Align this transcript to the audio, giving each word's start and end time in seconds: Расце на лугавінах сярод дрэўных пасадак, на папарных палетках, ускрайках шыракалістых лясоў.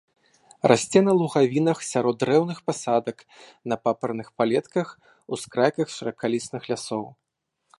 Расце 0.69 0.99
на 1.07 1.11
лугавінах 1.19 1.77
сярод 1.91 2.15
дрэўных 2.23 2.57
пасадак, 2.69 3.17
на 3.73 3.77
папарных 3.85 4.27
палетках, 4.41 4.87
ускрайках 5.37 5.87
шыракалістых 5.99 6.61
лясоў. 6.73 7.05